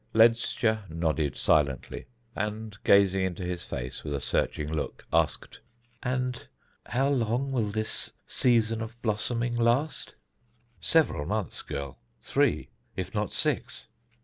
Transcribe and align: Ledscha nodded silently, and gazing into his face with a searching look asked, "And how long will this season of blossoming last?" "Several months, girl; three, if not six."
Ledscha 0.15 0.89
nodded 0.89 1.37
silently, 1.37 2.07
and 2.35 2.75
gazing 2.83 3.21
into 3.21 3.43
his 3.43 3.63
face 3.63 4.03
with 4.03 4.15
a 4.15 4.19
searching 4.19 4.67
look 4.73 5.05
asked, 5.13 5.59
"And 6.01 6.47
how 6.87 7.09
long 7.09 7.51
will 7.51 7.67
this 7.67 8.11
season 8.25 8.81
of 8.81 8.99
blossoming 9.03 9.55
last?" 9.55 10.15
"Several 10.79 11.27
months, 11.27 11.61
girl; 11.61 11.99
three, 12.19 12.69
if 12.95 13.13
not 13.13 13.31
six." 13.31 13.85